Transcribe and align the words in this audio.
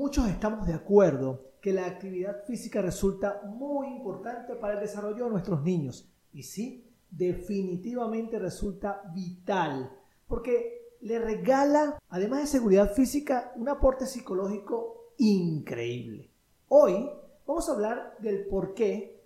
Muchos 0.00 0.28
estamos 0.28 0.66
de 0.66 0.72
acuerdo 0.72 1.50
que 1.60 1.74
la 1.74 1.84
actividad 1.84 2.42
física 2.46 2.80
resulta 2.80 3.42
muy 3.44 3.86
importante 3.88 4.56
para 4.56 4.72
el 4.72 4.80
desarrollo 4.80 5.26
de 5.26 5.30
nuestros 5.30 5.62
niños. 5.62 6.10
Y 6.32 6.42
sí, 6.42 6.90
definitivamente 7.10 8.38
resulta 8.38 9.02
vital, 9.14 9.94
porque 10.26 10.96
le 11.02 11.18
regala, 11.18 11.98
además 12.08 12.40
de 12.40 12.46
seguridad 12.46 12.94
física, 12.94 13.52
un 13.56 13.68
aporte 13.68 14.06
psicológico 14.06 15.12
increíble. 15.18 16.30
Hoy 16.68 17.10
vamos 17.46 17.68
a 17.68 17.72
hablar 17.72 18.16
del 18.20 18.46
por 18.46 18.72
qué 18.72 19.22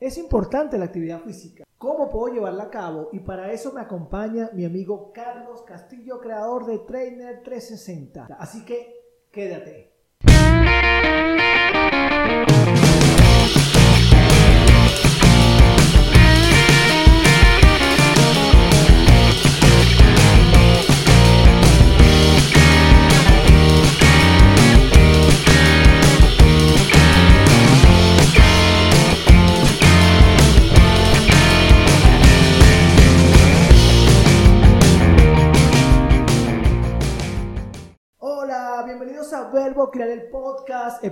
es 0.00 0.18
importante 0.18 0.76
la 0.76 0.86
actividad 0.86 1.22
física, 1.22 1.64
cómo 1.78 2.10
puedo 2.10 2.34
llevarla 2.34 2.64
a 2.64 2.70
cabo 2.70 3.10
y 3.12 3.20
para 3.20 3.52
eso 3.52 3.72
me 3.72 3.80
acompaña 3.80 4.50
mi 4.54 4.64
amigo 4.64 5.12
Carlos 5.12 5.62
Castillo, 5.62 6.18
creador 6.18 6.66
de 6.66 6.80
Trainer 6.80 7.44
360. 7.44 8.26
Así 8.40 8.64
que 8.64 8.92
quédate. 9.30 9.95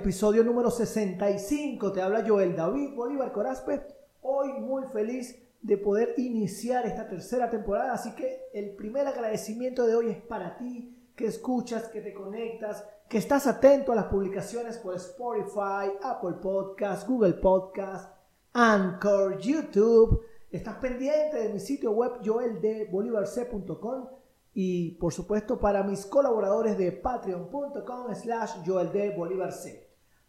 Episodio 0.04 0.44
número 0.44 0.70
65. 0.70 1.90
Te 1.90 2.02
habla 2.02 2.22
Joel 2.28 2.54
David 2.54 2.94
Bolívar 2.94 3.32
Corazpe. 3.32 3.86
Hoy 4.20 4.52
muy 4.52 4.82
feliz 4.92 5.42
de 5.62 5.78
poder 5.78 6.12
iniciar 6.18 6.84
esta 6.84 7.08
tercera 7.08 7.48
temporada. 7.48 7.94
Así 7.94 8.14
que 8.14 8.42
el 8.52 8.76
primer 8.76 9.06
agradecimiento 9.06 9.86
de 9.86 9.96
hoy 9.96 10.10
es 10.10 10.18
para 10.18 10.58
ti, 10.58 10.94
que 11.16 11.24
escuchas, 11.24 11.88
que 11.88 12.02
te 12.02 12.12
conectas, 12.12 12.86
que 13.08 13.16
estás 13.16 13.46
atento 13.46 13.92
a 13.92 13.94
las 13.94 14.04
publicaciones 14.04 14.76
por 14.76 14.94
Spotify, 14.96 15.96
Apple 16.02 16.36
Podcast, 16.42 17.08
Google 17.08 17.32
Podcast, 17.32 18.14
Anchor, 18.52 19.38
YouTube. 19.38 20.20
Estás 20.50 20.76
pendiente 20.76 21.38
de 21.38 21.48
mi 21.48 21.60
sitio 21.60 21.92
web 21.92 22.20
joeldebolivarc.com 22.22 24.08
y 24.52 24.90
por 24.96 25.14
supuesto 25.14 25.58
para 25.58 25.82
mis 25.82 26.04
colaboradores 26.04 26.76
de 26.76 26.92
patreon.com 26.92 28.14
slash 28.14 28.56
Joel 28.66 28.90
C. 29.50 29.83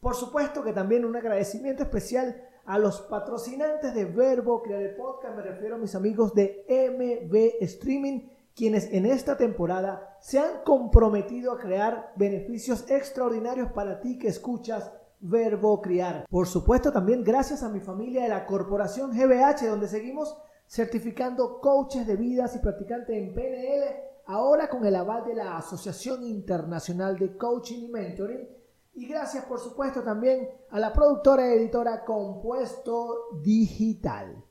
Por 0.05 0.13
supuesto 0.13 0.63
que 0.63 0.71
también 0.71 1.03
un 1.03 1.15
agradecimiento 1.15 1.81
especial 1.81 2.39
a 2.65 2.77
los 2.77 3.01
patrocinantes 3.01 3.95
de 3.95 4.05
Verbo 4.05 4.61
Crear 4.61 4.83
el 4.83 4.95
Podcast, 4.95 5.35
me 5.35 5.41
refiero 5.41 5.73
a 5.73 5.79
mis 5.79 5.95
amigos 5.95 6.35
de 6.35 6.63
MB 6.69 7.63
Streaming, 7.63 8.29
quienes 8.55 8.93
en 8.93 9.07
esta 9.07 9.35
temporada 9.35 10.15
se 10.21 10.37
han 10.37 10.61
comprometido 10.63 11.51
a 11.51 11.57
crear 11.57 12.13
beneficios 12.17 12.85
extraordinarios 12.87 13.71
para 13.71 13.99
ti 13.99 14.19
que 14.19 14.27
escuchas 14.27 14.91
Verbo 15.21 15.81
Criar. 15.81 16.27
Por 16.29 16.45
supuesto 16.45 16.91
también 16.91 17.23
gracias 17.23 17.63
a 17.63 17.69
mi 17.69 17.79
familia 17.79 18.21
de 18.21 18.29
la 18.29 18.45
Corporación 18.45 19.09
GBH, 19.09 19.67
donde 19.67 19.87
seguimos 19.87 20.37
certificando 20.67 21.59
coaches 21.59 22.05
de 22.05 22.15
vidas 22.15 22.55
y 22.55 22.59
practicantes 22.59 23.17
en 23.17 23.33
PNL 23.33 23.85
ahora 24.27 24.69
con 24.69 24.85
el 24.85 24.97
aval 24.97 25.25
de 25.25 25.33
la 25.33 25.57
Asociación 25.57 26.21
Internacional 26.23 27.17
de 27.17 27.35
Coaching 27.35 27.85
y 27.85 27.87
Mentoring. 27.87 28.64
Y 28.95 29.07
gracias, 29.07 29.45
por 29.45 29.59
supuesto, 29.59 30.01
también 30.01 30.49
a 30.71 30.79
la 30.79 30.91
productora 30.91 31.47
y 31.47 31.57
editora 31.57 32.03
Compuesto 32.03 33.29
Digital. 33.43 34.43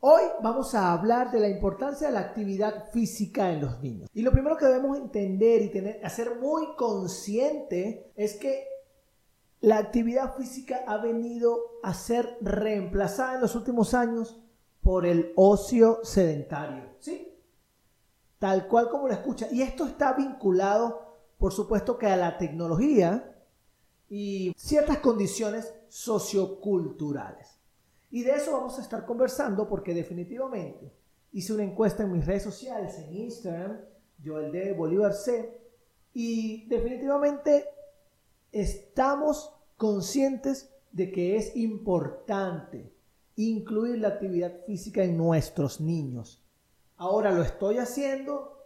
Hoy 0.00 0.22
vamos 0.42 0.74
a 0.74 0.92
hablar 0.92 1.30
de 1.30 1.40
la 1.40 1.48
importancia 1.48 2.06
de 2.06 2.12
la 2.12 2.20
actividad 2.20 2.90
física 2.90 3.50
en 3.50 3.62
los 3.62 3.80
niños. 3.80 4.08
Y 4.12 4.22
lo 4.22 4.30
primero 4.30 4.56
que 4.56 4.66
debemos 4.66 4.98
entender 4.98 5.62
y 5.62 5.70
tener, 5.70 6.04
hacer 6.04 6.38
muy 6.38 6.76
consciente 6.76 8.12
es 8.14 8.36
que 8.36 8.66
la 9.60 9.78
actividad 9.78 10.36
física 10.36 10.84
ha 10.86 10.98
venido 10.98 11.80
a 11.82 11.92
ser 11.94 12.38
reemplazada 12.40 13.34
en 13.34 13.40
los 13.40 13.54
últimos 13.54 13.94
años 13.94 14.40
por 14.82 15.06
el 15.06 15.32
ocio 15.36 16.00
sedentario. 16.04 16.84
¿Sí? 17.00 17.30
tal 18.40 18.66
cual 18.66 18.88
como 18.88 19.06
lo 19.06 19.14
escucha. 19.14 19.46
Y 19.52 19.62
esto 19.62 19.86
está 19.86 20.14
vinculado, 20.14 21.20
por 21.38 21.52
supuesto, 21.52 21.96
que 21.98 22.06
a 22.06 22.16
la 22.16 22.38
tecnología 22.38 23.29
y 24.10 24.52
ciertas 24.56 24.98
condiciones 24.98 25.72
socioculturales. 25.88 27.60
Y 28.10 28.24
de 28.24 28.32
eso 28.32 28.52
vamos 28.52 28.76
a 28.78 28.82
estar 28.82 29.06
conversando 29.06 29.68
porque 29.68 29.94
definitivamente 29.94 30.92
hice 31.32 31.54
una 31.54 31.62
encuesta 31.62 32.02
en 32.02 32.12
mis 32.12 32.26
redes 32.26 32.42
sociales, 32.42 32.98
en 32.98 33.14
Instagram, 33.14 33.80
Joel 34.22 34.50
de 34.50 34.72
Bolívar 34.72 35.14
C, 35.14 35.58
y 36.12 36.66
definitivamente 36.66 37.66
estamos 38.50 39.54
conscientes 39.76 40.74
de 40.90 41.12
que 41.12 41.36
es 41.36 41.54
importante 41.54 42.92
incluir 43.36 43.98
la 44.00 44.08
actividad 44.08 44.64
física 44.66 45.04
en 45.04 45.16
nuestros 45.16 45.80
niños. 45.80 46.44
Ahora 46.96 47.30
lo 47.30 47.42
estoy 47.42 47.78
haciendo, 47.78 48.58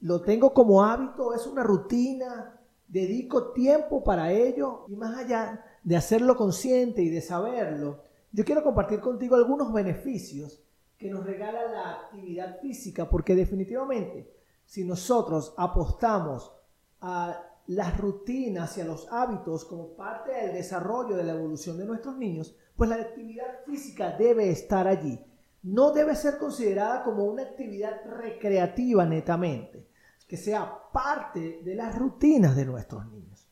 lo 0.00 0.22
tengo 0.22 0.52
como 0.52 0.84
hábito, 0.84 1.34
es 1.34 1.46
una 1.46 1.62
rutina, 1.62 2.57
dedico 2.88 3.52
tiempo 3.52 4.02
para 4.02 4.32
ello 4.32 4.84
y 4.88 4.96
más 4.96 5.16
allá 5.16 5.64
de 5.82 5.96
hacerlo 5.96 6.36
consciente 6.36 7.02
y 7.02 7.10
de 7.10 7.20
saberlo, 7.20 8.02
yo 8.32 8.44
quiero 8.44 8.62
compartir 8.62 9.00
contigo 9.00 9.36
algunos 9.36 9.72
beneficios 9.72 10.62
que 10.96 11.10
nos 11.10 11.24
regala 11.24 11.70
la 11.70 11.92
actividad 11.92 12.60
física, 12.60 13.08
porque 13.08 13.34
definitivamente 13.34 14.34
si 14.64 14.84
nosotros 14.84 15.54
apostamos 15.56 16.52
a 17.00 17.44
las 17.68 17.98
rutinas 17.98 18.76
y 18.76 18.80
a 18.80 18.84
los 18.84 19.06
hábitos 19.10 19.64
como 19.64 19.94
parte 19.94 20.32
del 20.32 20.52
desarrollo 20.52 21.16
de 21.16 21.24
la 21.24 21.32
evolución 21.32 21.78
de 21.78 21.84
nuestros 21.84 22.16
niños, 22.16 22.56
pues 22.76 22.90
la 22.90 22.96
actividad 22.96 23.64
física 23.64 24.16
debe 24.18 24.50
estar 24.50 24.88
allí. 24.88 25.20
No 25.62 25.92
debe 25.92 26.14
ser 26.16 26.38
considerada 26.38 27.02
como 27.02 27.24
una 27.24 27.42
actividad 27.42 28.00
recreativa 28.06 29.04
netamente, 29.04 29.87
que 30.28 30.36
sea 30.36 30.70
parte 30.92 31.62
de 31.64 31.74
las 31.74 31.98
rutinas 31.98 32.54
de 32.54 32.66
nuestros 32.66 33.04
niños. 33.10 33.48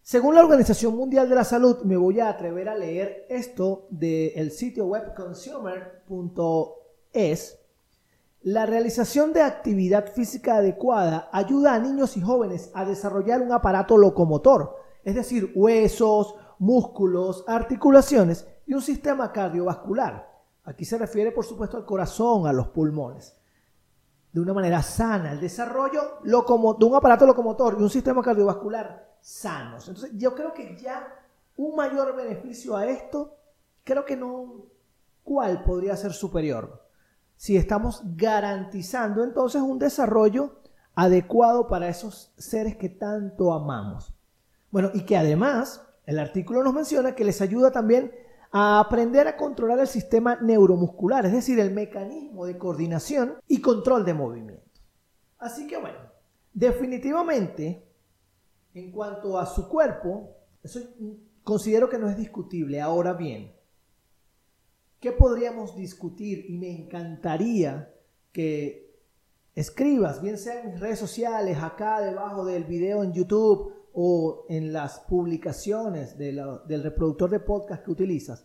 Según 0.00 0.34
la 0.34 0.42
Organización 0.42 0.96
Mundial 0.96 1.28
de 1.28 1.34
la 1.34 1.44
Salud, 1.44 1.82
me 1.84 1.96
voy 1.96 2.20
a 2.20 2.28
atrever 2.28 2.68
a 2.68 2.76
leer 2.76 3.26
esto 3.28 3.86
del 3.90 4.50
sitio 4.50 4.86
web 4.86 5.12
consumer.es. 5.14 5.98
La 8.42 8.64
realización 8.66 9.32
de 9.32 9.42
actividad 9.42 10.12
física 10.12 10.56
adecuada 10.56 11.28
ayuda 11.32 11.74
a 11.74 11.78
niños 11.78 12.16
y 12.16 12.20
jóvenes 12.20 12.70
a 12.74 12.84
desarrollar 12.84 13.42
un 13.42 13.52
aparato 13.52 13.96
locomotor, 13.98 14.76
es 15.02 15.14
decir, 15.14 15.52
huesos, 15.54 16.34
músculos, 16.58 17.44
articulaciones 17.48 18.46
y 18.66 18.74
un 18.74 18.82
sistema 18.82 19.32
cardiovascular 19.32 20.34
Aquí 20.64 20.84
se 20.84 20.96
refiere, 20.96 21.30
por 21.30 21.44
supuesto, 21.44 21.76
al 21.76 21.84
corazón, 21.84 22.46
a 22.46 22.52
los 22.52 22.68
pulmones. 22.68 23.36
De 24.34 24.40
una 24.40 24.52
manera 24.52 24.82
sana, 24.82 25.30
el 25.30 25.38
desarrollo 25.38 26.18
de 26.24 26.84
un 26.84 26.94
aparato 26.96 27.24
locomotor 27.24 27.76
y 27.78 27.84
un 27.84 27.88
sistema 27.88 28.20
cardiovascular 28.20 29.14
sanos. 29.20 29.86
Entonces, 29.86 30.10
yo 30.18 30.34
creo 30.34 30.52
que 30.52 30.76
ya 30.76 31.06
un 31.56 31.76
mayor 31.76 32.16
beneficio 32.16 32.76
a 32.76 32.84
esto, 32.84 33.36
creo 33.84 34.04
que 34.04 34.16
no, 34.16 34.66
¿cuál 35.22 35.62
podría 35.62 35.96
ser 35.96 36.12
superior? 36.12 36.84
Si 37.36 37.56
estamos 37.56 38.02
garantizando 38.16 39.22
entonces 39.22 39.62
un 39.62 39.78
desarrollo 39.78 40.56
adecuado 40.96 41.68
para 41.68 41.86
esos 41.86 42.34
seres 42.36 42.74
que 42.74 42.88
tanto 42.88 43.52
amamos. 43.52 44.12
Bueno, 44.72 44.90
y 44.94 45.04
que 45.04 45.16
además 45.16 45.80
el 46.06 46.18
artículo 46.18 46.64
nos 46.64 46.74
menciona 46.74 47.14
que 47.14 47.24
les 47.24 47.40
ayuda 47.40 47.70
también 47.70 48.12
a 48.56 48.78
aprender 48.78 49.26
a 49.26 49.36
controlar 49.36 49.80
el 49.80 49.88
sistema 49.88 50.38
neuromuscular, 50.40 51.26
es 51.26 51.32
decir, 51.32 51.58
el 51.58 51.72
mecanismo 51.72 52.46
de 52.46 52.56
coordinación 52.56 53.34
y 53.48 53.60
control 53.60 54.04
de 54.04 54.14
movimiento. 54.14 54.80
Así 55.38 55.66
que 55.66 55.76
bueno, 55.76 55.98
definitivamente, 56.52 57.84
en 58.72 58.92
cuanto 58.92 59.40
a 59.40 59.46
su 59.46 59.68
cuerpo, 59.68 60.36
eso 60.62 60.78
considero 61.42 61.88
que 61.88 61.98
no 61.98 62.08
es 62.08 62.16
discutible. 62.16 62.80
Ahora 62.80 63.14
bien, 63.14 63.52
¿qué 65.00 65.10
podríamos 65.10 65.74
discutir? 65.74 66.46
Y 66.48 66.56
me 66.56 66.70
encantaría 66.70 67.92
que 68.30 69.00
escribas, 69.56 70.22
bien 70.22 70.38
sea 70.38 70.60
en 70.60 70.70
mis 70.70 70.80
redes 70.80 71.00
sociales, 71.00 71.58
acá 71.60 72.00
debajo 72.00 72.44
del 72.44 72.62
video 72.62 73.02
en 73.02 73.14
YouTube 73.14 73.74
o 73.94 74.44
en 74.48 74.72
las 74.72 75.00
publicaciones 75.00 76.18
del 76.18 76.82
reproductor 76.82 77.30
de 77.30 77.40
podcast 77.40 77.84
que 77.84 77.92
utilizas, 77.92 78.44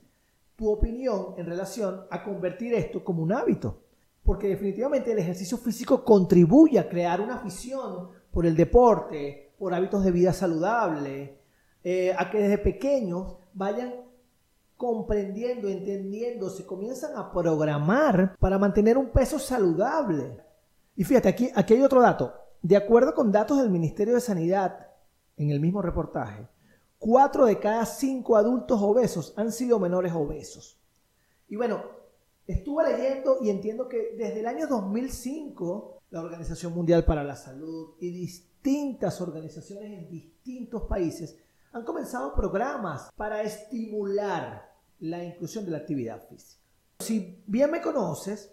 tu 0.55 0.69
opinión 0.69 1.33
en 1.37 1.47
relación 1.47 2.01
a 2.11 2.23
convertir 2.23 2.73
esto 2.73 3.03
como 3.03 3.23
un 3.23 3.33
hábito. 3.33 3.81
Porque 4.23 4.49
definitivamente 4.49 5.11
el 5.11 5.17
ejercicio 5.17 5.57
físico 5.57 6.03
contribuye 6.03 6.77
a 6.77 6.87
crear 6.87 7.19
una 7.19 7.35
afición 7.35 8.09
por 8.31 8.45
el 8.45 8.55
deporte, 8.55 9.53
por 9.57 9.73
hábitos 9.73 10.03
de 10.03 10.11
vida 10.11 10.33
saludable, 10.33 11.39
eh, 11.83 12.13
a 12.15 12.29
que 12.29 12.39
desde 12.39 12.57
pequeños 12.59 13.37
vayan 13.53 13.93
comprendiendo, 14.77 15.67
entendiendo, 15.67 16.49
se 16.49 16.65
comienzan 16.65 17.17
a 17.17 17.31
programar 17.31 18.35
para 18.37 18.59
mantener 18.59 18.97
un 18.97 19.09
peso 19.09 19.39
saludable. 19.39 20.37
Y 20.95 21.03
fíjate, 21.05 21.29
aquí, 21.29 21.49
aquí 21.55 21.73
hay 21.73 21.81
otro 21.81 22.01
dato. 22.01 22.33
De 22.61 22.77
acuerdo 22.77 23.15
con 23.15 23.31
datos 23.31 23.57
del 23.61 23.69
Ministerio 23.69 24.13
de 24.13 24.21
Sanidad, 24.21 24.88
en 25.39 25.51
el 25.51 25.59
mismo 25.59 25.81
reportaje, 25.81 26.47
cuatro 26.99 27.45
de 27.45 27.59
cada 27.59 27.85
cinco 27.85 28.35
adultos 28.35 28.79
obesos 28.81 29.33
han 29.37 29.51
sido 29.51 29.79
menores 29.79 30.13
obesos. 30.13 30.77
Y 31.47 31.55
bueno, 31.55 31.81
estuve 32.45 32.91
leyendo 32.91 33.37
y 33.41 33.49
entiendo 33.49 33.87
que 33.87 34.15
desde 34.17 34.41
el 34.41 34.47
año 34.47 34.67
2005 34.67 36.01
la 36.11 36.21
Organización 36.21 36.73
Mundial 36.73 37.05
para 37.05 37.23
la 37.23 37.37
Salud 37.37 37.95
y 37.99 38.11
distintas 38.11 39.21
organizaciones 39.21 39.91
en 39.91 40.09
distintos 40.09 40.83
países 40.83 41.37
han 41.71 41.85
comenzado 41.85 42.35
programas 42.35 43.09
para 43.15 43.41
estimular 43.41 44.75
la 44.99 45.23
inclusión 45.23 45.63
de 45.63 45.71
la 45.71 45.77
actividad 45.77 46.27
física. 46.27 46.61
Si 46.99 47.41
bien 47.47 47.71
me 47.71 47.81
conoces, 47.81 48.51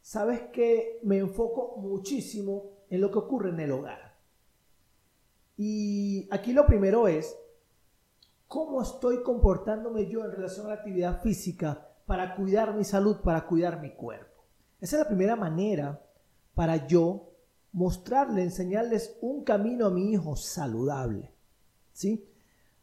sabes 0.00 0.42
que 0.52 1.00
me 1.02 1.18
enfoco 1.18 1.78
muchísimo 1.78 2.84
en 2.90 3.00
lo 3.00 3.10
que 3.10 3.18
ocurre 3.18 3.50
en 3.50 3.60
el 3.60 3.72
hogar. 3.72 4.07
Y 5.58 6.28
aquí 6.30 6.52
lo 6.52 6.64
primero 6.66 7.08
es, 7.08 7.36
¿cómo 8.46 8.80
estoy 8.80 9.24
comportándome 9.24 10.08
yo 10.08 10.24
en 10.24 10.30
relación 10.30 10.66
a 10.66 10.68
la 10.70 10.74
actividad 10.76 11.20
física 11.20 11.88
para 12.06 12.36
cuidar 12.36 12.74
mi 12.76 12.84
salud, 12.84 13.16
para 13.22 13.44
cuidar 13.44 13.82
mi 13.82 13.90
cuerpo? 13.90 14.44
Esa 14.80 14.96
es 14.96 15.02
la 15.02 15.08
primera 15.08 15.34
manera 15.34 16.00
para 16.54 16.86
yo 16.86 17.32
mostrarle, 17.72 18.44
enseñarles 18.44 19.18
un 19.20 19.42
camino 19.42 19.86
a 19.86 19.90
mi 19.90 20.12
hijo 20.12 20.36
saludable. 20.36 21.32
¿sí? 21.92 22.30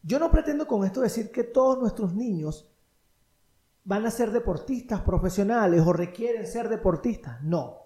Yo 0.04 0.20
no 0.20 0.30
pretendo 0.30 0.68
con 0.68 0.84
esto 0.84 1.00
decir 1.00 1.32
que 1.32 1.46
todos 1.46 1.80
nuestros 1.80 2.14
niños 2.14 2.70
van 3.86 4.06
a 4.06 4.12
ser 4.12 4.32
deportistas 4.32 5.00
profesionales 5.02 5.82
o 5.86 5.94
requieren 5.94 6.46
ser 6.46 6.68
deportistas. 6.68 7.42
No. 7.42 7.85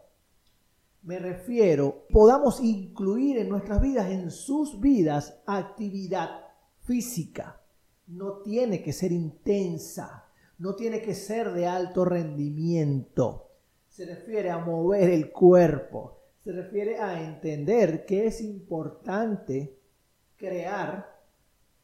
Me 1.01 1.17
refiero, 1.17 2.05
podamos 2.09 2.61
incluir 2.61 3.37
en 3.37 3.49
nuestras 3.49 3.81
vidas, 3.81 4.11
en 4.11 4.29
sus 4.31 4.79
vidas, 4.79 5.41
actividad 5.45 6.29
física. 6.81 7.61
No 8.07 8.41
tiene 8.41 8.81
que 8.83 8.91
ser 8.91 9.11
intensa, 9.11 10.25
no 10.57 10.75
tiene 10.75 11.01
que 11.01 11.15
ser 11.15 11.53
de 11.53 11.67
alto 11.67 12.03
rendimiento. 12.03 13.51
Se 13.87 14.05
refiere 14.05 14.49
a 14.49 14.57
mover 14.57 15.09
el 15.09 15.31
cuerpo, 15.31 16.19
se 16.39 16.51
refiere 16.51 16.97
a 16.99 17.21
entender 17.23 18.05
que 18.05 18.27
es 18.27 18.41
importante 18.41 19.77
crear 20.35 21.19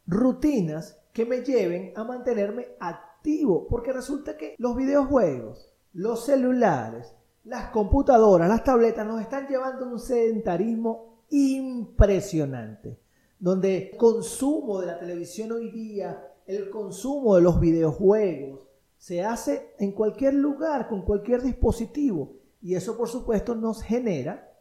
rutinas 0.07 1.01
que 1.13 1.25
me 1.25 1.41
lleven 1.41 1.93
a 1.95 2.03
mantenerme 2.03 2.67
activo 2.79 3.67
porque 3.67 3.91
resulta 3.91 4.37
que 4.37 4.55
los 4.57 4.75
videojuegos, 4.75 5.73
los 5.93 6.25
celulares, 6.25 7.15
las 7.45 7.69
computadoras, 7.69 8.49
las 8.49 8.63
tabletas 8.63 9.05
nos 9.05 9.21
están 9.21 9.47
llevando 9.47 9.85
a 9.85 9.89
un 9.89 9.99
sedentarismo 9.99 11.21
impresionante, 11.29 12.99
donde 13.39 13.91
el 13.91 13.97
consumo 13.97 14.81
de 14.81 14.87
la 14.87 14.99
televisión 14.99 15.51
hoy 15.51 15.71
día, 15.71 16.33
el 16.45 16.69
consumo 16.69 17.35
de 17.35 17.41
los 17.41 17.59
videojuegos, 17.59 18.61
se 18.97 19.23
hace 19.23 19.75
en 19.77 19.91
cualquier 19.91 20.33
lugar, 20.33 20.87
con 20.87 21.03
cualquier 21.03 21.41
dispositivo, 21.43 22.33
y 22.61 22.73
eso 22.73 22.97
por 22.97 23.07
supuesto 23.07 23.53
nos 23.53 23.83
genera 23.83 24.51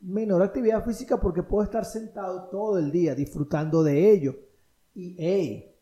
menor 0.00 0.42
actividad 0.42 0.84
física 0.84 1.20
porque 1.20 1.44
puedo 1.44 1.62
estar 1.62 1.84
sentado 1.84 2.48
todo 2.48 2.76
el 2.78 2.90
día 2.90 3.14
disfrutando 3.14 3.84
de 3.84 4.10
ello. 4.10 4.34
Y 4.94 5.14
hey, 5.16 5.76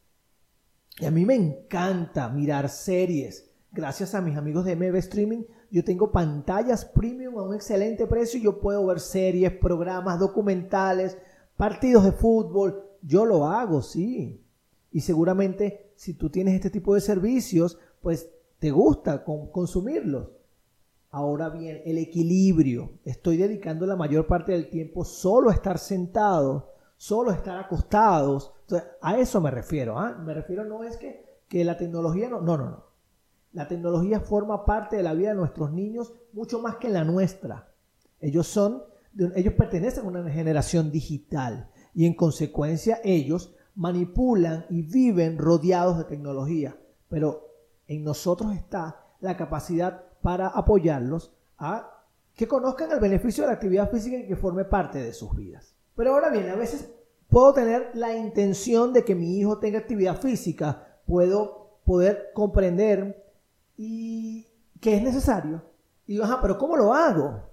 y 0.99 1.07
a 1.07 1.11
mí 1.11 1.25
me 1.25 1.35
encanta 1.35 2.29
mirar 2.29 2.69
series. 2.69 3.51
Gracias 3.73 4.15
a 4.15 4.21
mis 4.21 4.37
amigos 4.37 4.67
de 4.67 4.77
MB 4.77 4.97
Streaming, 4.97 5.45
yo 5.71 5.85
tengo 5.85 6.11
pantallas 6.11 6.85
premium 6.85 7.39
a 7.39 7.43
un 7.43 7.55
excelente 7.55 8.07
precio 8.07 8.41
y 8.41 8.43
yo 8.43 8.61
puedo 8.61 8.85
ver 8.87 9.01
series, 9.01 9.53
programas, 9.53 10.19
documentales, 10.19 11.17
partidos 11.57 12.05
de 12.05 12.13
fútbol. 12.13 12.85
Yo 13.03 13.25
lo 13.25 13.47
hago, 13.47 13.81
sí. 13.81 14.45
Y 14.91 15.01
seguramente 15.01 15.93
si 15.95 16.15
tú 16.15 16.31
tienes 16.31 16.55
este 16.55 16.71
tipo 16.71 16.95
de 16.95 17.01
servicios, 17.01 17.79
pues 18.03 18.31
te 18.59 18.71
gusta 18.71 19.25
consumirlos. 19.25 20.29
Ahora 21.11 21.49
bien, 21.49 21.83
el 21.85 21.99
equilibrio. 21.99 22.93
Estoy 23.05 23.37
dedicando 23.37 23.87
la 23.87 23.97
mayor 23.97 24.27
parte 24.27 24.53
del 24.53 24.69
tiempo 24.69 25.05
solo 25.05 25.51
a 25.51 25.55
estar 25.55 25.79
sentado, 25.79 26.73
solo 26.97 27.31
a 27.31 27.35
estar 27.35 27.59
acostados, 27.59 28.53
a 29.01 29.19
eso 29.19 29.41
me 29.41 29.51
refiero. 29.51 29.99
¿ah? 29.99 30.17
Me 30.25 30.35
refiero 30.35 30.65
no 30.65 30.85
es 30.85 30.97
que, 30.97 31.43
que 31.49 31.65
la 31.65 31.77
tecnología 31.77 32.29
no, 32.29 32.41
no, 32.41 32.57
no, 32.57 32.71
no. 32.71 32.90
La 33.53 33.67
tecnología 33.67 34.21
forma 34.21 34.65
parte 34.65 34.97
de 34.97 35.03
la 35.03 35.15
vida 35.15 35.31
de 35.31 35.35
nuestros 35.35 35.73
niños 35.73 36.15
mucho 36.33 36.61
más 36.61 36.77
que 36.77 36.89
la 36.89 37.05
nuestra. 37.05 37.73
Ellos 38.21 38.47
son, 38.47 38.83
ellos 39.35 39.55
pertenecen 39.55 40.05
a 40.05 40.09
una 40.09 40.31
generación 40.31 40.93
digital 40.93 41.71
y 41.95 42.07
en 42.07 42.15
consecuencia 42.15 43.01
ellos 43.03 43.55
manipulan 43.75 44.67
y 44.71 44.83
viven 44.83 45.39
rodeados 45.39 45.99
de 45.99 46.05
tecnología. 46.05 46.77
Pero 47.09 47.49
en 47.87 48.05
nosotros 48.05 48.55
está 48.55 49.05
la 49.21 49.37
capacidad 49.37 50.05
para 50.23 50.49
apoyarlos 50.49 51.35
a 51.59 52.05
que 52.35 52.47
conozcan 52.47 52.93
el 52.93 53.01
beneficio 53.01 53.43
de 53.43 53.49
la 53.49 53.55
actividad 53.55 53.91
física 53.91 54.17
y 54.17 54.27
que 54.27 54.37
forme 54.37 54.65
parte 54.65 54.99
de 54.99 55.13
sus 55.13 55.35
vidas. 55.35 55.75
Pero 55.97 56.15
ahora 56.15 56.31
bien, 56.31 56.49
a 56.49 56.55
veces 56.55 56.91
puedo 57.29 57.53
tener 57.53 57.91
la 57.95 58.17
intención 58.17 58.93
de 58.93 59.05
que 59.05 59.15
mi 59.15 59.39
hijo 59.39 59.59
tenga 59.59 59.79
actividad 59.79 60.21
física, 60.21 61.01
puedo 61.05 61.81
poder 61.85 62.31
comprender 62.35 63.30
y 63.83 64.47
que 64.79 64.95
es 64.95 65.03
necesario. 65.03 65.63
Y 66.07 66.13
digo, 66.13 66.25
ajá, 66.25 66.39
pero 66.43 66.59
¿cómo 66.59 66.77
lo 66.77 66.93
hago? 66.93 67.49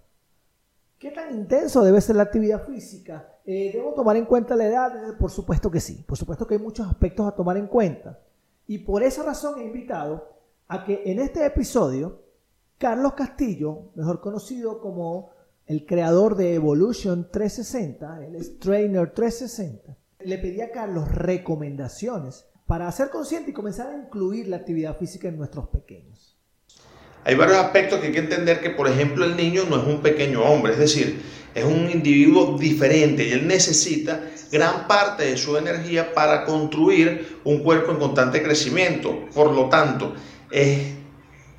¿Qué 1.00 1.12
tan 1.12 1.34
intenso 1.34 1.82
debe 1.86 2.02
ser 2.02 2.18
la 2.18 2.24
actividad 2.24 2.66
física? 2.66 3.40
Eh, 3.46 3.72
¿Debo 3.74 3.94
tomar 3.94 4.18
en 4.18 4.26
cuenta 4.26 4.58
la 4.58 4.66
edad? 4.66 5.18
Por 5.18 5.32
supuesto 5.32 5.72
que 5.72 5.80
sí. 5.80 6.04
Por 6.06 6.18
supuesto 6.18 6.46
que 6.46 6.56
hay 6.56 6.60
muchos 6.60 6.86
aspectos 6.86 7.26
a 7.26 7.32
tomar 7.32 7.56
en 7.56 7.68
cuenta. 7.68 8.20
Y 8.68 8.80
por 8.80 9.04
esa 9.04 9.24
razón 9.24 9.58
he 9.58 9.64
invitado 9.64 10.28
a 10.68 10.84
que 10.84 11.04
en 11.06 11.20
este 11.20 11.46
episodio, 11.46 12.24
Carlos 12.78 13.14
Castillo, 13.14 13.94
mejor 13.96 14.20
conocido 14.20 14.82
como 14.82 15.30
el 15.66 15.86
creador 15.86 16.36
de 16.36 16.56
Evolution 16.56 17.30
360, 17.32 18.26
el 18.26 18.60
Trainer 18.60 19.14
360, 19.14 19.96
le 20.20 20.38
pedí 20.40 20.60
a 20.60 20.72
Carlos 20.72 21.10
recomendaciones 21.10 22.50
para 22.68 22.92
ser 22.92 23.10
consciente 23.10 23.52
y 23.52 23.54
comenzar 23.54 23.88
a 23.88 23.98
incluir 23.98 24.50
la 24.50 24.58
actividad 24.58 24.98
física 24.98 25.30
en 25.30 25.38
nuestros 25.38 25.70
pequeños. 25.70 26.17
Hay 27.28 27.36
varios 27.36 27.58
aspectos 27.58 28.00
que 28.00 28.08
hay 28.08 28.14
que 28.14 28.20
entender 28.20 28.62
que, 28.62 28.70
por 28.70 28.88
ejemplo, 28.88 29.26
el 29.26 29.36
niño 29.36 29.66
no 29.70 29.76
es 29.82 29.84
un 29.86 30.02
pequeño 30.02 30.44
hombre, 30.44 30.72
es 30.72 30.80
decir, 30.80 31.20
es 31.54 31.66
un 31.66 31.90
individuo 31.92 32.58
diferente 32.58 33.28
y 33.28 33.34
él 33.34 33.46
necesita 33.46 34.22
gran 34.50 34.88
parte 34.88 35.26
de 35.26 35.38
su 35.38 35.58
energía 35.58 36.14
para 36.14 36.46
construir 36.46 37.40
un 37.44 37.64
cuerpo 37.64 37.92
en 37.92 37.98
constante 37.98 38.42
crecimiento. 38.42 39.26
Por 39.36 39.52
lo 39.52 39.68
tanto, 39.68 40.14
es 40.52 40.80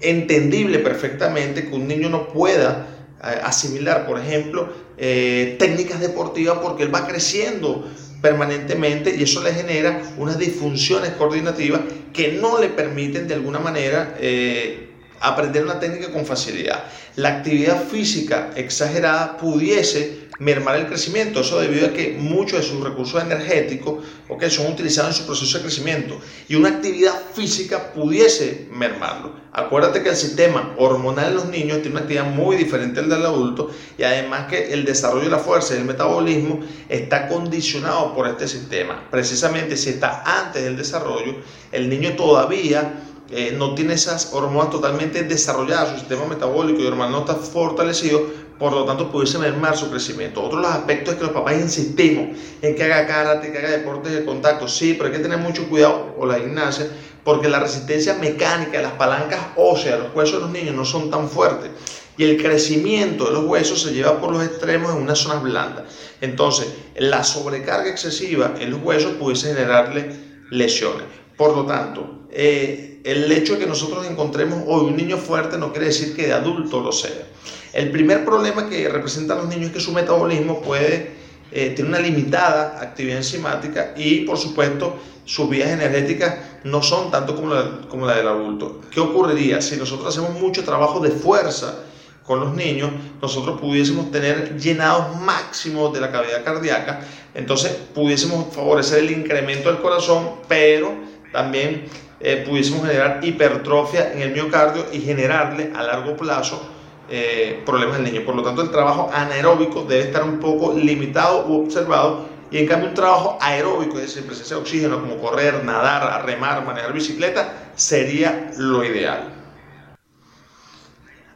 entendible 0.01 0.79
perfectamente 0.79 1.69
que 1.69 1.75
un 1.75 1.87
niño 1.87 2.09
no 2.09 2.29
pueda 2.29 2.87
asimilar, 3.21 4.07
por 4.07 4.19
ejemplo, 4.19 4.73
eh, 4.97 5.57
técnicas 5.59 6.01
deportivas 6.01 6.61
porque 6.63 6.85
él 6.85 6.95
va 6.95 7.07
creciendo 7.07 7.87
permanentemente 8.23 9.15
y 9.15 9.23
eso 9.23 9.43
le 9.43 9.53
genera 9.53 10.01
unas 10.17 10.39
disfunciones 10.39 11.11
coordinativas 11.11 11.83
que 12.15 12.33
no 12.33 12.59
le 12.59 12.69
permiten 12.69 13.29
de 13.29 13.35
alguna 13.35 13.59
manera 13.59 14.17
eh, 14.19 14.88
aprender 15.21 15.65
una 15.65 15.81
técnica 15.81 16.13
con 16.13 16.27
facilidad. 16.27 16.85
La 17.17 17.39
actividad 17.39 17.85
física 17.85 18.51
exagerada 18.57 19.37
pudiese 19.37 20.29
mermar 20.39 20.77
el 20.77 20.87
crecimiento. 20.87 21.41
Eso 21.41 21.61
debido 21.61 21.87
a 21.87 21.93
que 21.93 22.17
muchos 22.19 22.61
de 22.61 22.67
sus 22.67 22.83
recursos 22.83 23.23
energéticos 23.23 24.05
okay, 24.29 24.51
son 24.51 24.73
utilizados 24.73 25.11
en 25.11 25.21
su 25.21 25.27
proceso 25.27 25.59
de 25.59 25.65
crecimiento 25.65 26.21
y 26.49 26.55
una 26.55 26.69
actividad 26.69 27.15
física 27.35 27.93
pudiese 27.93 28.69
mermarlo. 28.73 29.49
Acuérdate 29.53 30.03
que 30.03 30.11
el 30.11 30.17
sistema 30.17 30.75
hormonal 30.79 31.31
de 31.31 31.35
los 31.35 31.49
niños 31.49 31.79
tiene 31.79 31.93
una 31.93 32.01
actividad 32.01 32.27
muy 32.27 32.57
diferente 32.57 33.01
al 33.01 33.09
del 33.09 33.27
adulto 33.27 33.71
y 33.97 34.05
además 34.05 34.47
que 34.49 34.73
el 34.73 34.85
desarrollo 34.85 35.25
de 35.25 35.31
la 35.31 35.39
fuerza 35.39 35.75
y 35.75 35.79
el 35.79 35.85
metabolismo 35.85 36.61
está 36.89 37.29
condicionado 37.29 38.15
por 38.15 38.29
este 38.29 38.47
sistema. 38.47 39.09
Precisamente 39.11 39.77
si 39.77 39.91
está 39.91 40.23
antes 40.25 40.63
del 40.63 40.77
desarrollo, 40.77 41.37
el 41.73 41.89
niño 41.89 42.15
todavía 42.15 43.03
eh, 43.31 43.55
no 43.57 43.75
tiene 43.75 43.93
esas 43.95 44.33
hormonas 44.33 44.71
totalmente 44.71 45.23
desarrolladas, 45.23 45.91
su 45.91 45.99
sistema 45.99 46.25
metabólico 46.25 46.81
y 46.81 46.87
hormonal 46.87 47.13
no 47.13 47.19
está 47.21 47.35
fortalecido, 47.35 48.23
por 48.59 48.73
lo 48.73 48.85
tanto 48.85 49.11
pudiese 49.11 49.39
mermar 49.39 49.77
su 49.77 49.91
crecimiento. 49.91 50.43
Otro 50.43 50.57
de 50.57 50.63
los 50.67 50.73
aspectos 50.73 51.15
es 51.15 51.19
que 51.19 51.27
los 51.27 51.35
papás 51.35 51.57
insistimos 51.57 52.39
en 52.63 52.75
que 52.75 52.85
haga 52.85 53.07
karate, 53.07 53.53
que 53.53 53.59
haga 53.59 53.71
deportes 53.71 54.13
de 54.13 54.25
contacto, 54.25 54.67
sí, 54.67 54.95
pero 54.95 55.11
hay 55.11 55.17
que 55.17 55.23
tener 55.23 55.39
mucho 55.39 55.69
cuidado 55.69 56.17
con 56.17 56.29
la 56.29 56.39
gimnasia, 56.39 56.89
porque 57.23 57.49
la 57.49 57.61
resistencia 57.61 58.15
mecánica, 58.15 58.81
las 58.81 58.93
palancas 58.93 59.41
óseas, 59.57 59.99
los 59.99 60.15
huesos 60.15 60.37
de 60.37 60.41
los 60.41 60.51
niños 60.51 60.75
no 60.75 60.85
son 60.85 61.11
tan 61.11 61.29
fuertes. 61.29 61.71
y 62.17 62.25
el 62.25 62.43
crecimiento 62.43 63.27
de 63.27 63.33
los 63.33 63.45
huesos 63.45 63.81
se 63.81 63.93
lleva 63.93 64.21
por 64.21 64.33
los 64.33 64.43
extremos 64.43 64.93
en 64.93 65.03
unas 65.03 65.21
zonas 65.21 65.41
blandas. 65.41 65.85
Entonces, 66.21 66.67
la 66.97 67.23
sobrecarga 67.23 67.89
excesiva 67.89 68.55
en 68.59 68.73
los 68.73 68.83
huesos 68.83 69.13
pudiese 69.13 69.55
generarle 69.55 70.17
lesiones. 70.51 71.05
Por 71.37 71.57
lo 71.57 71.65
tanto, 71.65 72.27
eh, 72.33 72.98
el 73.09 73.33
hecho 73.33 73.55
de 73.55 73.61
que 73.61 73.67
nosotros 73.67 74.07
encontremos 74.07 74.65
hoy 74.67 74.87
un 74.87 74.97
niño 74.97 75.17
fuerte 75.17 75.57
no 75.57 75.73
quiere 75.73 75.87
decir 75.87 76.15
que 76.15 76.27
de 76.27 76.35
adulto 76.35 76.81
lo 76.81 76.93
sea. 76.93 77.27
El 77.73 77.91
primer 77.91 78.23
problema 78.23 78.69
que 78.69 78.87
representan 78.87 79.39
los 79.39 79.49
niños 79.49 79.69
es 79.69 79.73
que 79.73 79.81
su 79.81 79.93
metabolismo 79.93 80.61
puede 80.61 81.13
eh, 81.51 81.71
tener 81.71 81.89
una 81.89 82.01
limitada 82.01 82.79
actividad 82.83 83.17
enzimática 83.17 83.95
y, 83.97 84.27
por 84.27 84.37
supuesto, 84.37 84.99
sus 85.25 85.49
vías 85.49 85.71
energéticas 85.71 86.37
no 86.65 86.83
son 86.83 87.11
tanto 87.11 87.35
como 87.35 87.55
la, 87.55 87.81
como 87.89 88.05
la 88.05 88.15
del 88.15 88.29
adulto. 88.29 88.83
¿Qué 88.91 89.01
ocurriría 89.01 89.63
si 89.63 89.77
nosotros 89.77 90.09
hacemos 90.09 90.39
mucho 90.39 90.63
trabajo 90.63 91.01
de 91.01 91.11
fuerza? 91.11 91.85
con 92.29 92.41
los 92.41 92.55
niños, 92.55 92.91
nosotros 93.23 93.59
pudiésemos 93.59 94.11
tener 94.11 94.59
llenados 94.59 95.19
máximos 95.19 95.95
de 95.95 96.01
la 96.03 96.13
cavidad 96.13 96.45
cardíaca, 96.45 97.01
entonces 97.35 97.73
pudiésemos 97.95 98.55
favorecer 98.55 98.99
el 98.99 99.13
incremento 99.13 99.73
del 99.73 99.81
corazón, 99.81 100.33
pero 100.47 100.93
también 101.33 101.87
eh, 102.21 102.45
pudiésemos 102.47 102.87
generar 102.87 103.21
hipertrofia 103.23 104.13
en 104.13 104.23
el 104.23 104.33
miocardio 104.33 104.87
y 104.93 105.01
generarle 105.01 105.73
a 105.75 105.83
largo 105.83 106.17
plazo 106.17 106.69
eh, 107.11 107.63
problemas 107.65 107.97
al 107.97 108.05
niño. 108.05 108.23
Por 108.25 108.35
lo 108.35 108.43
tanto, 108.43 108.63
el 108.63 108.71
trabajo 108.71 109.11
anaeróbico 109.13 109.85
debe 109.85 110.03
estar 110.03 110.25
un 110.25 110.41
poco 110.41 110.75
limitado 110.75 111.47
u 111.47 111.65
observado 111.65 112.27
y 112.51 112.59
en 112.59 112.67
cambio 112.67 112.89
un 112.89 112.95
trabajo 112.95 113.39
aeróbico, 113.41 113.99
es 113.99 114.07
decir, 114.07 114.25
presencia 114.25 114.57
de 114.57 114.63
oxígeno 114.63 115.01
como 115.01 115.19
correr, 115.19 115.65
nadar, 115.65 116.25
remar, 116.25 116.65
manejar 116.65 116.93
bicicleta, 116.93 117.71
sería 117.77 118.51
lo 118.57 118.85
ideal. 118.85 119.35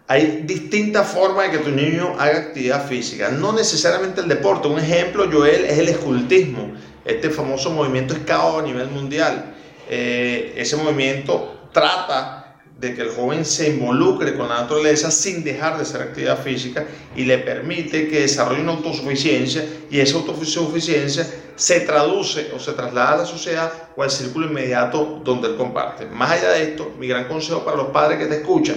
Hay 0.08 0.42
distintas 0.44 1.08
formas 1.08 1.50
de 1.50 1.58
que 1.58 1.64
tu 1.64 1.70
niño 1.70 2.14
haga 2.18 2.38
actividad 2.38 2.86
física, 2.86 3.30
no 3.30 3.52
necesariamente 3.52 4.20
el 4.20 4.28
deporte. 4.28 4.68
Un 4.68 4.78
ejemplo, 4.78 5.26
Joel, 5.30 5.64
es 5.64 5.78
el 5.78 5.88
escultismo, 5.88 6.72
este 7.04 7.30
famoso 7.30 7.70
movimiento 7.70 8.14
escao 8.14 8.58
a 8.58 8.62
nivel 8.62 8.88
mundial. 8.88 9.54
Eh, 9.88 10.54
ese 10.56 10.76
movimiento 10.76 11.68
trata 11.72 12.42
de 12.82 12.94
que 12.94 13.02
el 13.02 13.10
joven 13.10 13.44
se 13.44 13.68
involucre 13.68 14.36
con 14.36 14.48
la 14.48 14.62
naturaleza 14.62 15.10
sin 15.10 15.44
dejar 15.44 15.76
de 15.76 15.82
hacer 15.82 16.02
actividad 16.02 16.42
física 16.42 16.84
y 17.14 17.24
le 17.24 17.38
permite 17.38 18.08
que 18.08 18.22
desarrolle 18.22 18.62
una 18.62 18.72
autosuficiencia 18.72 19.64
y 19.88 20.00
esa 20.00 20.16
autosuficiencia 20.16 21.24
se 21.54 21.80
traduce 21.80 22.50
o 22.52 22.58
se 22.58 22.72
traslada 22.72 23.12
a 23.12 23.16
la 23.18 23.24
sociedad 23.24 23.72
o 23.94 24.02
al 24.02 24.10
círculo 24.10 24.48
inmediato 24.48 25.20
donde 25.22 25.48
él 25.48 25.56
comparte. 25.56 26.06
Más 26.06 26.32
allá 26.32 26.50
de 26.50 26.62
esto, 26.64 26.92
mi 26.98 27.06
gran 27.06 27.28
consejo 27.28 27.64
para 27.64 27.76
los 27.76 27.88
padres 27.88 28.18
que 28.18 28.26
te 28.26 28.38
escuchan, 28.38 28.76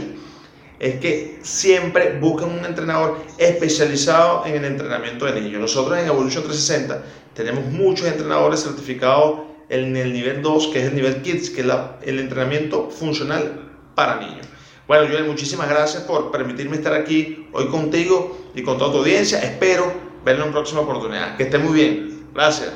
es 0.77 0.99
que 0.99 1.39
siempre 1.41 2.19
busquen 2.19 2.49
un 2.49 2.65
entrenador 2.65 3.17
especializado 3.37 4.45
en 4.45 4.55
el 4.55 4.65
entrenamiento 4.65 5.25
de 5.25 5.41
niños. 5.41 5.61
Nosotros 5.61 5.97
en 5.97 6.05
Evolution 6.05 6.43
360 6.43 7.03
tenemos 7.33 7.65
muchos 7.65 8.07
entrenadores 8.07 8.61
certificados 8.61 9.54
en 9.69 9.95
el 9.97 10.13
nivel 10.13 10.41
2, 10.41 10.67
que 10.67 10.79
es 10.79 10.85
el 10.85 10.95
nivel 10.95 11.21
Kids, 11.21 11.49
que 11.49 11.61
es 11.61 11.67
el 12.03 12.19
entrenamiento 12.19 12.89
funcional 12.89 13.71
para 13.95 14.19
niños. 14.19 14.47
Bueno, 14.87 15.07
Joel, 15.09 15.25
muchísimas 15.25 15.67
gracias 15.67 16.03
por 16.03 16.31
permitirme 16.31 16.75
estar 16.75 16.93
aquí 16.93 17.47
hoy 17.53 17.67
contigo 17.69 18.51
y 18.53 18.61
con 18.61 18.77
toda 18.77 18.91
tu 18.91 18.97
audiencia. 18.99 19.39
Espero 19.39 19.91
verlo 20.23 20.43
en 20.43 20.49
una 20.49 20.57
próxima 20.57 20.81
oportunidad. 20.81 21.37
Que 21.37 21.43
esté 21.43 21.57
muy 21.57 21.73
bien. 21.73 22.27
Gracias. 22.33 22.71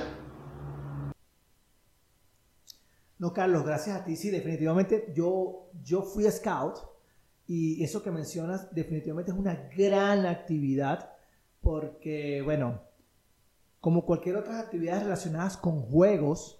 No, 3.20 3.34
Carlos, 3.34 3.64
gracias 3.64 3.98
a 3.98 4.04
ti. 4.06 4.16
Sí, 4.16 4.32
definitivamente 4.32 5.12
yo, 5.14 5.70
yo 5.84 6.02
fui 6.02 6.24
scout 6.32 6.78
y 7.46 7.84
eso 7.84 8.02
que 8.02 8.12
mencionas 8.12 8.74
definitivamente 8.74 9.32
es 9.32 9.38
una 9.38 9.70
gran 9.76 10.26
actividad 10.26 11.12
porque, 11.62 12.42
bueno, 12.44 12.82
como 13.82 14.06
cualquier 14.06 14.38
otra 14.38 14.60
actividad 14.60 15.04
relacionadas 15.04 15.58
con 15.58 15.82
juegos, 15.82 16.59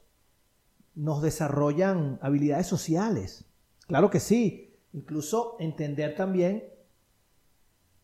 nos 1.00 1.22
desarrollan 1.22 2.20
habilidades 2.22 2.68
sociales. 2.68 3.46
Claro 3.88 4.10
que 4.10 4.20
sí. 4.20 4.76
Incluso 4.92 5.56
entender 5.60 6.16
también 6.16 6.64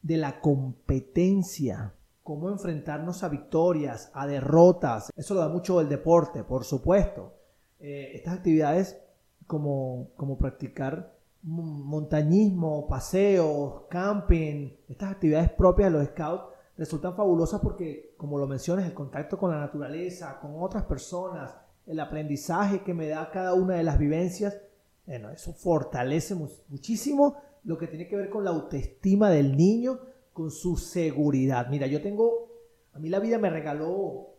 de 0.02 0.18
la 0.18 0.40
competencia, 0.40 1.94
cómo 2.24 2.50
enfrentarnos 2.50 3.24
a 3.24 3.30
victorias, 3.30 4.12
a 4.14 4.28
derrotas. 4.28 5.12
Eso 5.16 5.34
lo 5.34 5.42
da 5.42 5.50
mucho 5.50 5.82
el 5.82 5.90
deporte, 5.90 6.44
por 6.44 6.64
supuesto. 6.64 7.34
Eh, 7.80 8.12
estas 8.14 8.36
actividades 8.36 8.98
como, 9.46 10.12
como 10.16 10.38
practicar 10.38 11.16
montañismo, 11.42 12.88
paseos, 12.88 13.84
camping, 13.90 14.72
estas 14.88 15.12
actividades 15.12 15.52
propias 15.52 15.92
de 15.92 16.00
los 16.00 16.08
scouts 16.08 16.46
resultan 16.78 17.16
fabulosas 17.16 17.60
porque, 17.62 18.16
como 18.18 18.38
lo 18.38 18.48
mencionas, 18.48 18.86
el 18.86 18.94
contacto 18.94 19.38
con 19.38 19.52
la 19.52 19.60
naturaleza, 19.60 20.40
con 20.40 20.54
otras 20.58 20.86
personas, 20.86 21.56
el 21.86 22.00
aprendizaje 22.00 22.84
que 22.84 22.94
me 22.94 23.08
da 23.08 23.30
cada 23.32 23.54
una 23.54 23.76
de 23.76 23.84
las 23.84 24.00
vivencias, 24.00 24.58
bueno, 25.06 25.30
eso 25.30 25.54
fortalece 25.54 26.36
muchísimo 26.68 27.38
lo 27.64 27.78
que 27.78 27.88
tiene 27.88 28.08
que 28.08 28.16
ver 28.16 28.30
con 28.30 28.44
la 28.44 28.52
autoestima 28.52 29.30
del 29.30 29.56
niño, 29.56 30.00
con 30.34 30.52
su 30.52 30.78
seguridad. 30.78 31.68
Mira, 31.70 31.88
yo 31.88 32.02
tengo, 32.02 32.50
a 32.94 33.00
mí 33.00 33.10
la 33.10 33.20
vida 33.20 33.38
me 33.38 33.50
regaló 33.50 34.30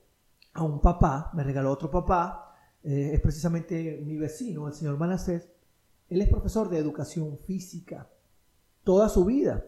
a 0.53 0.63
un 0.63 0.81
papá, 0.81 1.31
me 1.35 1.45
regaló 1.45 1.73
otro 1.73 1.91
papá, 1.91 2.55
eh, 2.83 3.11
es 3.15 3.21
precisamente 3.21 4.03
mi 4.05 4.17
vecino, 4.17 4.69
el 4.69 4.75
señor 4.75 4.97
Manacés, 4.97 5.49
él 6.09 6.21
es 6.21 6.29
profesor 6.29 6.69
de 6.69 6.79
educación 6.79 7.39
física 7.39 8.09
toda 8.85 9.09
su 9.09 9.25
vida. 9.25 9.67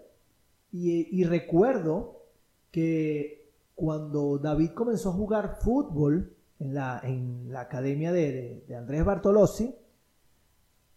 Y, 0.70 1.24
recuerdo 1.24 2.26
que 2.70 3.50
cuando 3.74 4.38
David 4.38 4.70
comenzó 4.70 5.08
a 5.08 5.14
jugar 5.14 5.58
fútbol 5.60 6.36
en 6.58 6.74
la, 6.74 7.00
en 7.02 7.52
la 7.52 7.60
academia 7.60 8.12
de, 8.12 8.64
Andrés 8.76 9.04
Bartolozzi, 9.04 9.74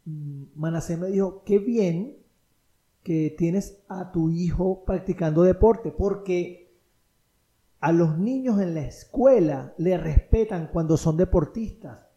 mm, 0.06 0.44
Manacé 0.56 0.98
me 0.98 1.08
dijo, 1.08 1.44
qué 1.44 1.60
bien 1.60 2.18
que 3.04 3.34
tienes 3.38 3.82
a 3.88 4.12
tu 4.12 4.30
hijo 4.30 4.84
practicando 4.86 5.44
deporte, 5.44 5.92
porque 5.92 6.72
a 7.80 7.92
los 7.92 8.18
niños 8.18 8.60
en 8.62 8.76
la 8.76 8.82
escuela 8.82 9.74
le 9.78 9.98
respetan 9.98 10.70
cuando 10.72 10.98
son 10.98 11.18
deportistas 11.18 12.12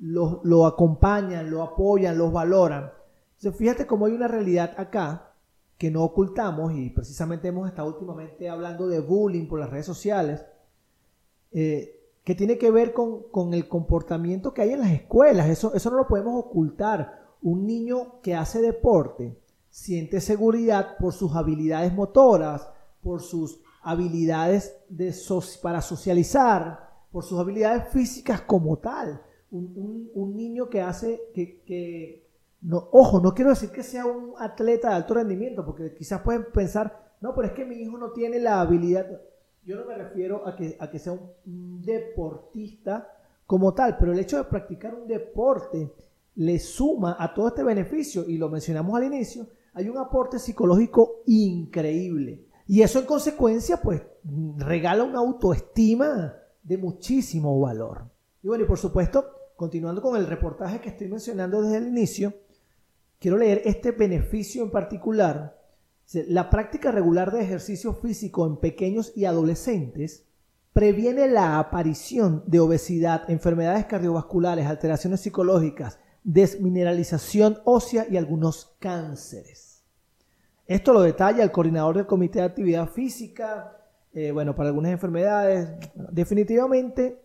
lo, 0.00 0.66
acompañan, 0.66 1.50
lo 1.50 1.62
apoyan, 1.62 2.16
los 2.16 2.32
valoran. 2.32 2.90
Entonces, 3.36 3.58
fíjate 3.58 3.86
cómo 3.86 4.06
hay 4.06 4.12
una 4.12 4.28
realidad 4.28 4.74
acá 4.76 5.34
que 5.76 5.90
no 5.90 6.02
ocultamos 6.02 6.74
y 6.74 6.90
precisamente 6.90 7.48
hemos 7.48 7.68
estado 7.68 7.88
últimamente 7.88 8.48
hablando 8.48 8.86
de 8.86 9.00
bullying 9.00 9.46
por 9.46 9.60
las 9.60 9.70
redes 9.70 9.86
sociales, 9.86 10.44
eh, 11.52 11.99
que 12.24 12.34
tiene 12.34 12.58
que 12.58 12.70
ver 12.70 12.92
con, 12.92 13.54
el 13.54 13.68
comportamiento 13.68 14.52
que 14.52 14.62
hay 14.62 14.72
en 14.72 14.80
las 14.80 14.92
escuelas. 14.92 15.48
Eso, 15.48 15.74
eso 15.74 15.90
no 15.90 15.96
lo 15.96 16.06
podemos 16.06 16.34
ocultar. 16.38 17.20
Un 17.42 17.66
niño 17.66 18.20
que 18.22 18.34
hace 18.34 18.60
deporte 18.60 19.38
siente 19.70 20.20
seguridad 20.20 20.96
por 20.98 21.12
sus 21.12 21.34
habilidades 21.34 21.92
motoras, 21.94 22.68
por 23.02 23.22
sus 23.22 23.60
habilidades 23.82 24.76
de 24.88 25.14
para 25.62 25.80
socializar, 25.80 26.90
por 27.10 27.24
sus 27.24 27.38
habilidades 27.38 27.88
físicas 27.88 28.42
como 28.42 28.76
tal 28.76 29.22
un, 29.50 30.36
niño 30.36 30.68
que 30.68 30.80
hace 30.80 31.20
que, 31.34 32.24
no, 32.62 32.88
ojo, 32.92 33.20
no 33.20 33.34
quiero 33.34 33.50
decir 33.50 33.70
que 33.70 33.82
sea 33.82 34.06
un 34.06 34.34
atleta 34.38 34.90
de 34.90 34.94
alto 34.94 35.14
rendimiento, 35.14 35.64
porque 35.64 35.94
quizás 35.94 36.20
pueden 36.22 36.46
pensar, 36.52 37.14
no, 37.20 37.34
pero 37.34 37.48
es 37.48 37.54
que 37.54 37.64
mi 37.64 37.76
hijo 37.76 37.98
no 37.98 38.12
tiene 38.12 38.38
la 38.38 38.60
habilidad. 38.60 39.06
Yo 39.64 39.76
no 39.76 39.84
me 39.86 39.94
refiero 39.94 40.46
a 40.46 40.56
que, 40.56 40.76
a 40.78 40.90
que 40.90 40.98
sea 40.98 41.12
un 41.12 41.82
deportista 41.82 43.12
como 43.46 43.74
tal, 43.74 43.96
pero 43.98 44.12
el 44.12 44.18
hecho 44.18 44.38
de 44.38 44.44
practicar 44.44 44.94
un 44.94 45.06
deporte 45.06 45.92
le 46.36 46.58
suma 46.58 47.16
a 47.18 47.34
todo 47.34 47.48
este 47.48 47.62
beneficio, 47.62 48.24
y 48.26 48.38
lo 48.38 48.48
mencionamos 48.48 48.96
al 48.96 49.04
inicio, 49.04 49.46
hay 49.74 49.88
un 49.88 49.98
aporte 49.98 50.38
psicológico 50.38 51.22
increíble. 51.26 52.46
Y 52.66 52.82
eso 52.82 53.00
en 53.00 53.06
consecuencia, 53.06 53.80
pues, 53.82 54.02
regala 54.56 55.04
una 55.04 55.18
autoestima 55.18 56.36
de 56.62 56.78
muchísimo 56.78 57.60
valor. 57.60 58.04
Y 58.42 58.48
bueno, 58.48 58.64
y 58.64 58.66
por 58.66 58.78
supuesto, 58.78 59.26
continuando 59.56 60.00
con 60.00 60.16
el 60.16 60.26
reportaje 60.26 60.80
que 60.80 60.90
estoy 60.90 61.08
mencionando 61.08 61.62
desde 61.62 61.78
el 61.78 61.88
inicio, 61.88 62.32
quiero 63.18 63.36
leer 63.36 63.62
este 63.64 63.90
beneficio 63.90 64.62
en 64.62 64.70
particular. 64.70 65.59
La 66.12 66.50
práctica 66.50 66.90
regular 66.90 67.30
de 67.30 67.42
ejercicio 67.42 67.92
físico 67.94 68.44
en 68.46 68.56
pequeños 68.56 69.12
y 69.14 69.26
adolescentes 69.26 70.26
previene 70.72 71.28
la 71.28 71.58
aparición 71.58 72.42
de 72.46 72.58
obesidad, 72.58 73.30
enfermedades 73.30 73.86
cardiovasculares, 73.86 74.66
alteraciones 74.66 75.20
psicológicas, 75.20 76.00
desmineralización 76.24 77.58
ósea 77.64 78.06
y 78.10 78.16
algunos 78.16 78.76
cánceres. 78.80 79.84
Esto 80.66 80.92
lo 80.92 81.02
detalla 81.02 81.44
el 81.44 81.52
coordinador 81.52 81.96
del 81.96 82.06
Comité 82.06 82.40
de 82.40 82.46
Actividad 82.46 82.88
Física, 82.88 83.76
eh, 84.12 84.32
bueno, 84.32 84.54
para 84.54 84.68
algunas 84.68 84.92
enfermedades. 84.92 85.68
Definitivamente 85.94 87.22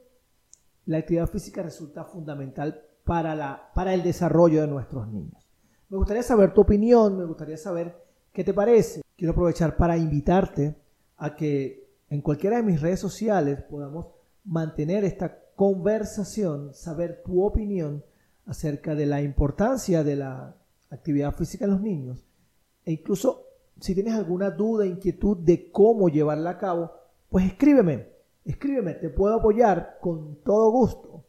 la 0.85 0.99
actividad 0.99 1.27
física 1.27 1.63
resulta 1.63 2.05
fundamental 2.05 2.83
para, 3.03 3.35
la, 3.35 3.71
para 3.73 3.95
el 3.95 4.03
desarrollo 4.03 4.61
de 4.61 4.67
nuestros 4.67 5.07
niños. 5.07 5.47
Me 5.89 5.97
gustaría 5.97 6.23
saber 6.23 6.53
tu 6.53 6.61
opinión, 6.61 7.17
me 7.17 7.25
gustaría 7.25 7.57
saber 7.57 8.04
qué 8.35 8.43
te 8.43 8.53
parece. 8.53 9.01
quiero 9.15 9.31
aprovechar 9.31 9.77
para 9.77 9.97
invitarte 9.97 10.75
a 11.17 11.35
que 11.35 11.87
en 12.09 12.21
cualquiera 12.21 12.57
de 12.57 12.63
mis 12.63 12.81
redes 12.81 12.99
sociales 12.99 13.63
podamos 13.63 14.07
mantener 14.43 15.05
esta 15.05 15.39
conversación, 15.55 16.73
saber 16.73 17.23
tu 17.23 17.43
opinión 17.43 18.03
acerca 18.45 18.93
de 18.93 19.05
la 19.05 19.21
importancia 19.21 20.03
de 20.03 20.17
la 20.17 20.53
actividad 20.89 21.33
física 21.33 21.63
en 21.63 21.71
los 21.71 21.81
niños 21.81 22.25
e 22.83 22.91
incluso 22.91 23.43
si 23.79 23.93
tienes 23.93 24.13
alguna 24.13 24.51
duda, 24.51 24.85
inquietud 24.85 25.37
de 25.37 25.71
cómo 25.71 26.09
llevarla 26.09 26.51
a 26.51 26.57
cabo, 26.57 26.91
pues 27.29 27.45
escríbeme, 27.45 28.09
escríbeme, 28.43 28.95
te 28.95 29.09
puedo 29.09 29.35
apoyar 29.35 29.97
con 30.01 30.35
todo 30.43 30.71
gusto. 30.71 31.23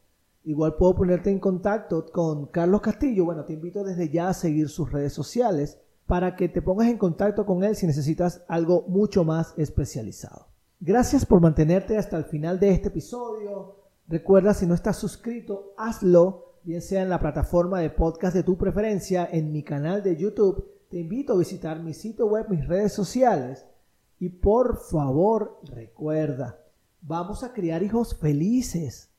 Igual 0.45 0.77
puedo 0.77 0.95
ponerte 0.95 1.31
en 1.31 1.41
contacto 1.41 2.07
con 2.07 2.47
Carlos 2.47 2.81
Castillo. 2.81 3.25
Bueno, 3.25 3.45
te 3.45 3.55
invito 3.55 3.83
desde 3.83 4.11
ya 4.11 4.29
a 4.29 4.35
seguir 4.35 4.69
sus 4.69 4.93
redes 4.93 5.13
sociales 5.13 5.81
para 6.07 6.37
que 6.37 6.49
te 6.49 6.63
pongas 6.63 6.89
en 6.89 6.99
contacto 6.99 7.45
con 7.45 7.65
él 7.65 7.77
si 7.77 7.87
necesitas 7.87 8.43
algo 8.49 8.85
mucho 8.89 9.25
más 9.25 9.55
especializado. 9.57 10.47
Gracias 10.81 11.27
por 11.27 11.41
mantenerte 11.41 11.97
hasta 11.97 12.17
el 12.17 12.25
final 12.25 12.61
de 12.61 12.71
este 12.71 12.89
episodio. 12.89 13.77
Recuerda, 14.09 14.55
si 14.55 14.67
no 14.67 14.75
estás 14.75 14.97
suscrito, 14.97 15.75
hazlo, 15.77 16.55
bien 16.63 16.83
sea 16.83 17.03
en 17.03 17.09
la 17.09 17.21
plataforma 17.21 17.81
de 17.81 17.91
podcast 17.91 18.35
de 18.35 18.43
tu 18.43 18.57
preferencia, 18.57 19.29
en 19.31 19.53
mi 19.53 19.63
canal 19.63 20.03
de 20.03 20.17
YouTube. 20.17 20.69
Te 20.91 20.99
invito 20.99 21.33
a 21.33 21.39
visitar 21.39 21.83
mi 21.83 21.95
sitio 21.95 22.27
web, 22.27 22.47
mis 22.49 22.67
redes 22.67 22.93
sociales. 22.93 23.67
Y 24.21 24.29
por 24.29 24.79
favor, 24.79 25.61
recuerda, 25.65 26.59
vamos 27.03 27.43
a 27.43 27.53
criar 27.53 27.83
hijos 27.83 28.17
felices 28.17 29.11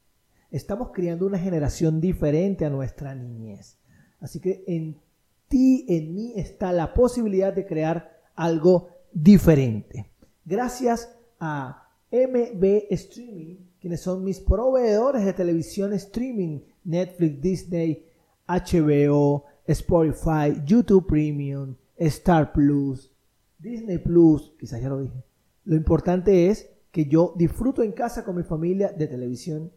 estamos 0.52 0.92
criando 0.92 1.26
una 1.26 1.40
generación 1.40 2.00
diferente 2.00 2.66
a 2.66 2.70
nuestra 2.70 3.16
niñez. 3.16 3.78
Así 4.20 4.40
que 4.40 4.64
en 4.68 5.00
ti, 5.48 5.86
en 5.88 6.14
mí 6.14 6.34
está 6.36 6.72
la 6.74 6.94
posibilidad 6.94 7.54
de 7.54 7.66
crear 7.66 8.22
algo 8.36 8.90
diferente. 9.12 10.12
Gracias 10.46 11.16
a 11.40 11.90
MB 12.12 12.64
Streaming, 12.92 13.58
quienes 13.80 14.02
son 14.02 14.24
mis 14.24 14.40
proveedores 14.40 15.26
de 15.26 15.34
televisión 15.34 15.94
streaming, 15.94 16.62
Netflix, 16.84 17.42
Disney, 17.42 18.06
HBO, 18.48 19.44
Spotify, 19.66 20.62
YouTube 20.66 21.06
Premium, 21.06 21.76
Star 21.98 22.54
Plus, 22.54 23.12
Disney 23.60 23.98
Plus, 23.98 24.54
quizás 24.60 24.82
ya 24.82 24.90
lo 24.90 25.02
dije. 25.02 25.24
Lo 25.66 25.76
importante 25.76 26.48
es 26.48 26.70
que 26.92 27.06
yo 27.06 27.34
disfruto 27.36 27.84
en 27.84 27.92
casa 27.92 28.24
con 28.24 28.38
mi 28.38 28.44
familia 28.44 28.92
de 28.92 29.08
televisión 29.08 29.72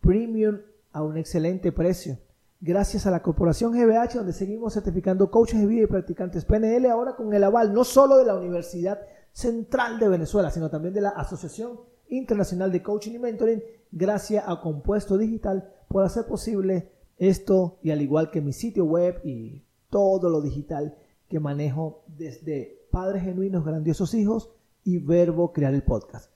premium 0.00 0.58
a 0.92 1.02
un 1.02 1.16
excelente 1.16 1.72
precio. 1.72 2.18
Gracias 2.62 3.06
a 3.06 3.10
la 3.10 3.22
Corporación 3.22 3.72
GBH, 3.72 4.16
donde 4.16 4.34
seguimos 4.34 4.74
certificando 4.74 5.30
coaches 5.30 5.58
de 5.58 5.66
vida 5.66 5.84
y 5.84 5.86
practicantes 5.86 6.44
PNL, 6.44 6.90
ahora 6.90 7.16
con 7.16 7.32
el 7.32 7.42
aval 7.42 7.72
no 7.72 7.84
solo 7.84 8.18
de 8.18 8.26
la 8.26 8.36
Universidad 8.36 9.00
Central 9.32 9.98
de 9.98 10.08
Venezuela, 10.08 10.50
sino 10.50 10.68
también 10.68 10.92
de 10.92 11.00
la 11.00 11.08
Asociación 11.08 11.80
Internacional 12.08 12.70
de 12.70 12.82
Coaching 12.82 13.12
y 13.12 13.18
Mentoring, 13.18 13.62
gracias 13.90 14.44
a 14.46 14.60
Compuesto 14.60 15.16
Digital, 15.16 15.72
por 15.88 16.04
hacer 16.04 16.26
posible 16.26 16.92
esto 17.16 17.78
y 17.82 17.92
al 17.92 18.02
igual 18.02 18.30
que 18.30 18.42
mi 18.42 18.52
sitio 18.52 18.84
web 18.84 19.22
y 19.24 19.64
todo 19.88 20.28
lo 20.28 20.42
digital 20.42 20.98
que 21.28 21.40
manejo 21.40 22.04
desde 22.08 22.86
Padres 22.90 23.22
Genuinos, 23.22 23.64
Grandiosos 23.64 24.12
Hijos 24.12 24.50
y 24.84 24.98
Verbo 24.98 25.54
Crear 25.54 25.72
el 25.72 25.82
Podcast. 25.82 26.30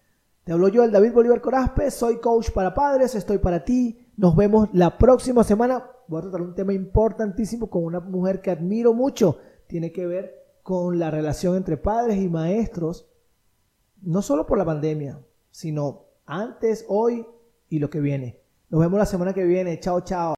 Te 0.44 0.52
hablo 0.52 0.68
yo, 0.68 0.84
el 0.84 0.90
David 0.90 1.12
Bolívar 1.12 1.42
Corazpe, 1.42 1.90
soy 1.90 2.18
coach 2.18 2.50
para 2.50 2.72
padres, 2.72 3.14
estoy 3.14 3.38
para 3.38 3.64
ti. 3.64 4.06
Nos 4.16 4.36
vemos 4.36 4.68
la 4.72 4.96
próxima 4.96 5.44
semana. 5.44 5.90
Voy 6.08 6.18
a 6.18 6.22
tratar 6.22 6.42
un 6.42 6.54
tema 6.54 6.72
importantísimo 6.72 7.70
con 7.70 7.84
una 7.84 8.00
mujer 8.00 8.40
que 8.40 8.50
admiro 8.50 8.92
mucho. 8.92 9.38
Tiene 9.66 9.92
que 9.92 10.06
ver 10.06 10.44
con 10.62 10.98
la 10.98 11.10
relación 11.10 11.56
entre 11.56 11.76
padres 11.76 12.18
y 12.18 12.28
maestros, 12.28 13.08
no 14.02 14.22
solo 14.22 14.46
por 14.46 14.58
la 14.58 14.64
pandemia, 14.64 15.20
sino 15.50 16.06
antes, 16.26 16.84
hoy 16.88 17.26
y 17.68 17.78
lo 17.78 17.90
que 17.90 18.00
viene. 18.00 18.40
Nos 18.70 18.80
vemos 18.80 18.98
la 18.98 19.06
semana 19.06 19.32
que 19.32 19.44
viene. 19.44 19.78
Chao, 19.80 20.00
chao. 20.00 20.33